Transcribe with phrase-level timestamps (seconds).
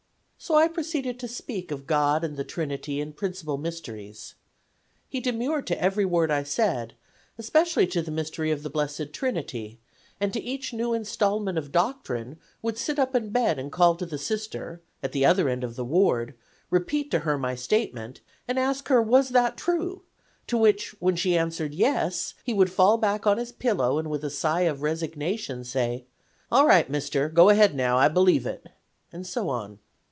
[0.43, 4.33] "So I proceeded to speak of God and the Trinity and principal mysteries.
[5.07, 6.95] He demurred to every word I said,
[7.37, 9.77] especially to the mystery of the Blessed Trinity,
[10.19, 14.05] and to each new installment of doctrine would sit up in bed and call to
[14.07, 16.33] the Sister (at the other end of the Ward),
[16.71, 20.01] repeat to her my statement, and ask her was that true,
[20.47, 24.23] to which when she answered 'yes' he would fall back on his pillow and with
[24.23, 26.07] a sigh of resignation say:
[26.51, 28.69] 'All right, Mister, go ahead now, I believe it,'
[29.13, 29.77] and so on.